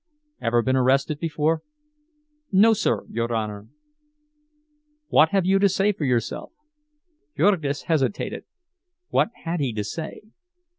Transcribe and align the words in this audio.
"Ever 0.41 0.63
been 0.63 0.75
arrested 0.75 1.19
before?" 1.19 1.61
"No, 2.51 2.73
sir, 2.73 3.05
your 3.11 3.31
Honor." 3.31 3.67
"What 5.09 5.29
have 5.29 5.45
you 5.45 5.59
to 5.59 5.69
say 5.69 5.91
for 5.91 6.05
yourself?" 6.05 6.53
Jurgis 7.37 7.83
hesitated. 7.83 8.45
What 9.09 9.29
had 9.45 9.59
he 9.59 9.71
to 9.73 9.83
say? 9.83 10.21